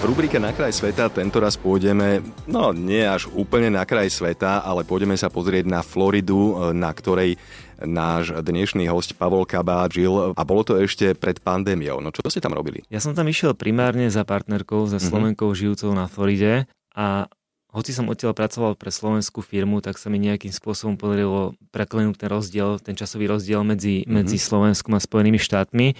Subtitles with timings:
[0.00, 4.64] V rubrike Na kraj sveta tento raz pôjdeme, no nie až úplne na kraj sveta,
[4.64, 7.36] ale pôjdeme sa pozrieť na Floridu, na ktorej
[7.84, 12.00] náš dnešný host Pavol Kabá žil a bolo to ešte pred pandémiou.
[12.00, 12.80] No čo ste tam robili?
[12.88, 15.60] Ja som tam išiel primárne za partnerkou, za Slovenkou mm-hmm.
[15.68, 16.64] žijúcou na Floride
[16.96, 17.28] a
[17.68, 22.32] hoci som odtiaľ pracoval pre slovenskú firmu, tak sa mi nejakým spôsobom podarilo preklenúť ten
[22.32, 24.16] rozdiel, ten časový rozdiel medzi, mm-hmm.
[24.16, 25.92] medzi Slovenskom a Spojenými štátmi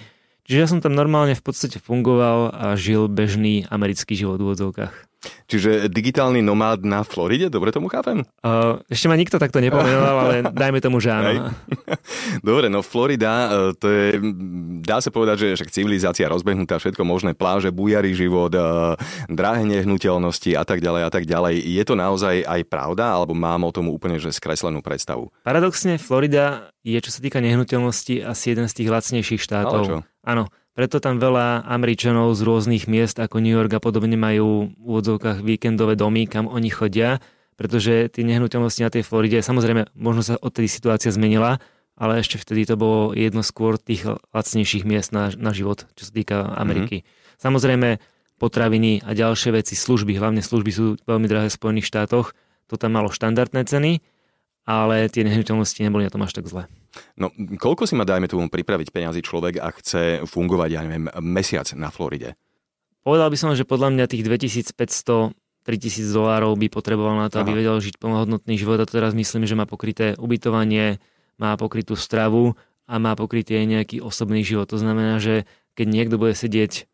[0.51, 5.10] Čiže ja som tam normálne v podstate fungoval a žil bežný americký život v úvodzovkách.
[5.51, 8.23] Čiže digitálny nomád na Floride, dobre tomu chápem?
[8.39, 11.51] Uh, ešte ma nikto takto nepomenoval, ale dajme tomu, že áno.
[12.39, 14.15] Dobre, no Florida, e, to je,
[14.79, 18.95] dá sa povedať, že však civilizácia rozbehnutá, všetko možné, pláže, bujarý život, uh,
[19.27, 21.59] drahé nehnuteľnosti a tak ďalej a tak ďalej.
[21.59, 25.35] Je to naozaj aj pravda, alebo mám o tom úplne že skreslenú predstavu?
[25.43, 29.83] Paradoxne, Florida je, čo sa týka nehnuteľnosti, asi jeden z tých lacnejších štátov.
[29.83, 29.97] Ale čo?
[30.21, 30.47] Áno,
[30.81, 35.45] preto tam veľa Američanov z rôznych miest ako New York a podobne majú v úvodzovkách
[35.45, 37.21] víkendové domy, kam oni chodia,
[37.53, 41.61] pretože tie nehnuteľnosti na tej Floride, samozrejme, možno sa odtedy situácia zmenila,
[41.93, 46.11] ale ešte vtedy to bolo jedno skôr tých lacnejších miest na, na život, čo sa
[46.17, 47.05] týka Ameriky.
[47.05, 47.37] Mm-hmm.
[47.37, 47.89] Samozrejme,
[48.41, 52.33] potraviny a ďalšie veci, služby, hlavne služby sú veľmi drahé v Spojených štátoch,
[52.65, 54.01] to tam malo štandardné ceny,
[54.65, 56.69] ale tie nehnuteľnosti neboli na tom až tak zle.
[57.15, 61.65] No, koľko si ma, dajme tomu, pripraviť peniazy človek a chce fungovať, ja neviem, mesiac
[61.73, 62.35] na Floride?
[63.01, 67.45] Povedal by som, že podľa mňa tých 2500 3000 dolárov by potreboval na to, Aha.
[67.45, 70.97] aby vedel žiť plnohodnotný život a to teraz myslím, že má pokryté ubytovanie,
[71.37, 72.57] má pokrytú stravu
[72.89, 74.65] a má pokrytý aj nejaký osobný život.
[74.73, 75.45] To znamená, že
[75.77, 76.89] keď niekto bude sedieť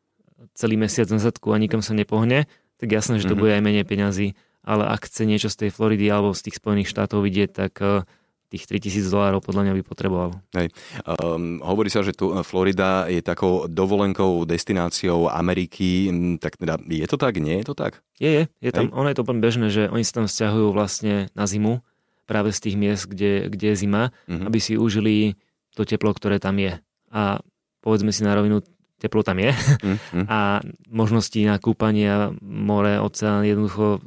[0.54, 2.45] celý mesiac na zadku a nikam sa nepohne,
[2.78, 3.42] tak jasné, že to mm-hmm.
[3.42, 4.28] bude aj menej peňazí
[4.68, 8.04] ale ak chce niečo z tej Floridy alebo z tých Spojených štátov vidieť, tak eh,
[8.48, 10.30] tých 3000 dolárov podľa mňa by potreboval.
[10.55, 10.72] Hej.
[11.04, 16.76] Um, hovorí sa, že tu eh, Florida je takou dovolenkou destináciou Ameriky, hm, tak teda
[16.83, 18.04] je to tak, nie je to tak?
[18.20, 18.44] Je, je.
[18.60, 21.80] je tam, ono je to úplne bežné, že oni sa tam vzťahujú vlastne na zimu,
[22.28, 24.52] práve z tých miest, kde, kde je zima, uh-huh.
[24.52, 25.39] aby si užili
[25.73, 26.76] to teplo, ktoré tam je.
[27.16, 27.39] A
[27.80, 28.60] povedzme si na rovinu,
[28.99, 30.28] teplo tam je uh-huh.
[30.36, 30.60] a
[30.92, 34.04] možnosti na kúpanie, more, oceán, jednoducho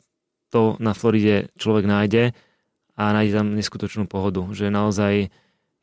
[0.51, 2.37] to na Floride človek nájde
[2.99, 4.45] a nájde tam neskutočnú pohodu.
[4.51, 5.33] Že naozaj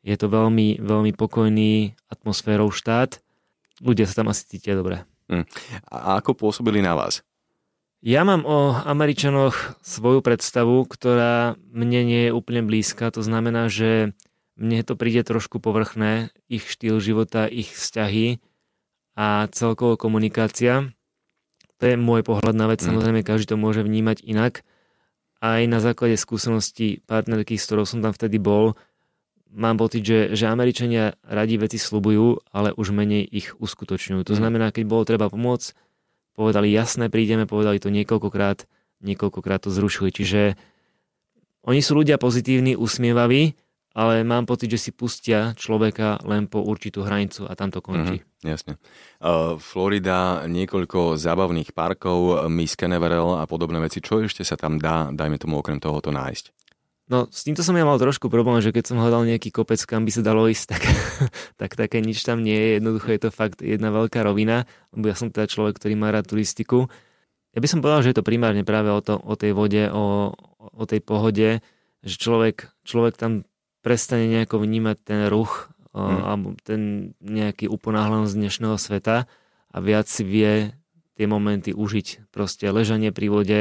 [0.06, 3.18] je to veľmi, veľmi pokojný atmosférou štát.
[3.82, 5.02] Ľudia sa tam asi cítia dobre.
[5.28, 5.44] Hm.
[5.92, 7.26] A ako pôsobili na vás?
[7.98, 13.10] Ja mám o Američanoch svoju predstavu, ktorá mne nie je úplne blízka.
[13.10, 14.14] To znamená, že
[14.54, 18.38] mne to príde trošku povrchné, ich štýl života, ich vzťahy
[19.18, 20.94] a celkovo komunikácia.
[21.78, 22.90] To je môj pohľad na vec, mm.
[22.90, 24.66] samozrejme každý to môže vnímať inak.
[25.38, 28.74] Aj na základe skúseností partnerky, s ktorou som tam vtedy bol,
[29.54, 34.26] mám pocit, že, že Američania radi veci slubujú, ale už menej ich uskutočňujú.
[34.26, 34.38] To mm.
[34.38, 35.74] znamená, keď bolo treba pomôcť,
[36.34, 38.66] povedali jasné, prídeme, povedali to niekoľkokrát,
[39.02, 40.10] niekoľkokrát to zrušili.
[40.10, 40.58] Čiže
[41.66, 43.58] oni sú ľudia pozitívni, usmievaví,
[43.98, 48.22] ale mám pocit, že si pustia človeka len po určitú hranicu a tam to končí.
[48.22, 48.78] Mm-hmm, jasne.
[49.18, 53.98] Uh, Florida, niekoľko zábavných parkov, Miss Canaveral a podobné veci.
[53.98, 56.54] Čo ešte sa tam dá, dajme tomu okrem tohoto nájsť?
[57.10, 60.06] No, s týmto som ja mal trošku problém, že keď som hľadal nejaký kopec, kam
[60.06, 60.82] by sa dalo ísť, tak,
[61.60, 62.68] tak také nič tam nie je.
[62.78, 66.30] Jednoducho je to fakt jedna veľká rovina, lebo ja som teda človek, ktorý má rád
[66.30, 66.86] turistiku.
[67.50, 70.36] Ja by som povedal, že je to primárne práve o, to, o tej vode, o,
[70.60, 71.64] o tej pohode,
[72.04, 73.48] že človek, človek tam
[73.88, 76.20] prestane nejako vnímať ten ruch hmm.
[76.28, 79.24] alebo ten nejaký uponáhľanosť dnešného sveta
[79.72, 80.76] a viac si vie
[81.16, 82.28] tie momenty užiť.
[82.28, 83.60] Proste ležanie pri vode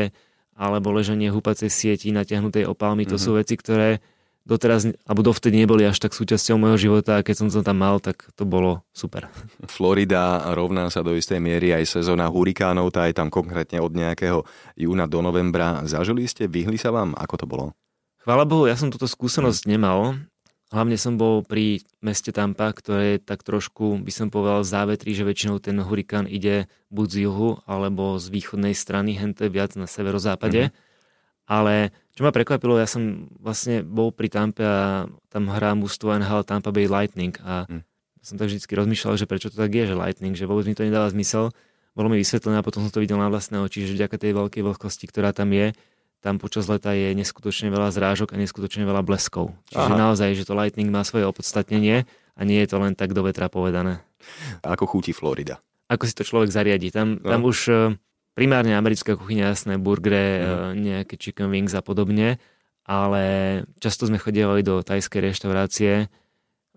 [0.51, 3.23] alebo ležanie húpacej sieti natiahnutej opálmi, to hmm.
[3.23, 4.03] sú veci, ktoré
[4.43, 8.03] doteraz, alebo dovtedy neboli až tak súčasťou môjho života a keď som to tam mal,
[8.03, 9.31] tak to bolo super.
[9.75, 14.43] Florida rovná sa do istej miery aj sezóna hurikánov, tá je tam konkrétne od nejakého
[14.75, 15.87] júna do novembra.
[15.87, 17.15] Zažili ste, vyhli sa vám?
[17.15, 17.71] Ako to bolo?
[18.27, 20.19] Chvála Bohu, ja som túto skúsenosť nemal.
[20.75, 25.23] Hlavne som bol pri meste Tampa, ktoré je tak trošku, by som povedal, závetrí, že
[25.23, 30.67] väčšinou ten hurikán ide buď z juhu, alebo z východnej strany, hente viac na severozápade.
[30.67, 31.47] Mm-hmm.
[31.47, 36.43] Ale čo ma prekvapilo, ja som vlastne bol pri Tampe a tam hrá mústvo NHL
[36.43, 37.79] Tampa Bay Lightning a mm.
[38.27, 40.83] som tak vždy rozmýšľal, že prečo to tak je, že Lightning, že vôbec mi to
[40.83, 41.55] nedáva zmysel.
[41.95, 44.67] Bolo mi vysvetlené a potom som to videl na vlastné oči, že vďaka tej veľkej
[44.67, 45.71] vlhkosti, ktorá tam je,
[46.27, 49.55] tam počas leta je neskutočne veľa zrážok a neskutočne veľa bleskov.
[49.71, 50.03] Čiže Aha.
[50.11, 52.03] naozaj, že to Lightning má svoje opodstatnenie
[52.35, 54.03] a nie je to len tak do vetra povedané.
[54.59, 55.63] A ako chutí Florida?
[55.87, 56.91] Ako si to človek zariadi.
[56.91, 57.31] Tam, no.
[57.31, 57.95] tam už, eh,
[58.35, 60.83] primárne americká kuchyňa, jasné, burgery, Mhm.
[60.83, 62.43] nejaké chicken wings a podobne,
[62.83, 63.23] ale
[63.79, 66.11] často sme chodievali do tajskej reštaurácie,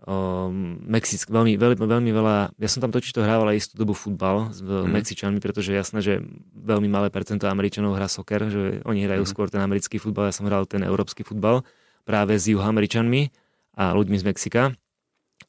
[0.07, 3.93] um, Mexick, veľmi, veľmi, veľmi veľa, ja som tam totiž to hrával aj istú dobu
[3.93, 4.89] futbal s mm.
[4.89, 6.15] Mexičanmi, pretože jasné, že
[6.55, 9.31] veľmi malé percento Američanov hrá soccer, že oni hrajú mm.
[9.31, 11.67] skôr ten americký futbal, ja som hral ten európsky futbal
[12.09, 13.31] práve s juhoameričanmi
[13.77, 14.63] a ľuďmi z Mexika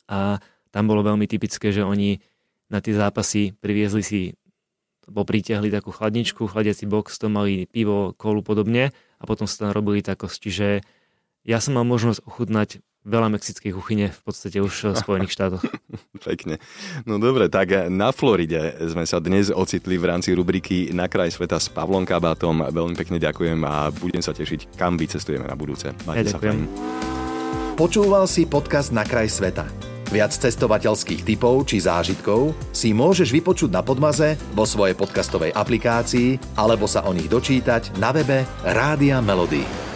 [0.07, 0.39] a
[0.71, 2.19] tam bolo veľmi typické, že oni
[2.71, 4.21] na tie zápasy priviezli si
[5.11, 9.71] bo pritiahli takú chladničku, chladiaci box, to mali pivo, kolu podobne a potom sa tam
[9.75, 10.37] robili takosť.
[10.39, 10.67] Čiže
[11.43, 15.63] ja som mal možnosť ochutnať veľa mexickej kuchyne v podstate už v Spojených štátoch.
[16.27, 16.61] Pekne.
[17.09, 21.57] No dobre, tak na Floride sme sa dnes ocitli v rámci rubriky Na kraj sveta
[21.57, 22.61] s Pavlom Kabátom.
[22.69, 25.89] Veľmi pekne ďakujem a budem sa tešiť, kam vycestujeme na budúce.
[26.05, 26.57] Majte ja ďakujem.
[27.73, 29.65] Počúval si podcast Na kraj sveta.
[30.11, 36.83] Viac cestovateľských typov či zážitkov si môžeš vypočuť na Podmaze vo svojej podcastovej aplikácii alebo
[36.83, 39.90] sa o nich dočítať na webe Rádia Melody.